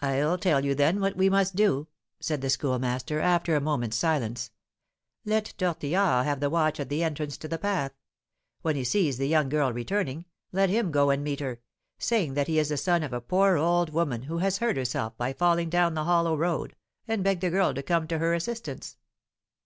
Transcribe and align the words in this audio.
"I'll 0.00 0.38
tell 0.38 0.64
you, 0.64 0.74
then, 0.74 1.00
what 1.02 1.16
we 1.18 1.28
must 1.28 1.54
do," 1.54 1.88
said 2.18 2.40
the 2.40 2.48
Schoolmaster, 2.48 3.20
after 3.20 3.54
a 3.54 3.60
moment's 3.60 3.98
silence. 3.98 4.50
"Let 5.26 5.52
Tortillard 5.58 6.24
have 6.24 6.40
the 6.40 6.48
watch 6.48 6.80
at 6.80 6.88
the 6.88 7.02
entrance 7.04 7.36
to 7.36 7.48
the 7.48 7.58
path. 7.58 7.92
When 8.62 8.74
he 8.74 8.84
sees 8.84 9.18
the 9.18 9.28
young 9.28 9.50
girl 9.50 9.70
returning, 9.70 10.24
let 10.50 10.70
him 10.70 10.90
go 10.90 11.10
and 11.10 11.22
meet 11.22 11.40
her, 11.40 11.60
saying 11.98 12.32
that 12.32 12.48
he 12.48 12.58
is 12.58 12.70
the 12.70 12.78
son 12.78 13.02
of 13.02 13.12
a 13.12 13.20
poor 13.20 13.58
old 13.58 13.90
woman 13.90 14.22
who 14.22 14.38
has 14.38 14.60
hurt 14.60 14.78
herself 14.78 15.14
by 15.18 15.34
falling 15.34 15.68
down 15.68 15.92
the 15.92 16.04
hollow 16.04 16.34
road, 16.34 16.74
and 17.06 17.22
beg 17.22 17.40
the 17.40 17.50
girl 17.50 17.74
to 17.74 17.82
come 17.82 18.08
to 18.08 18.16
her 18.20 18.32
assistance." 18.32 18.96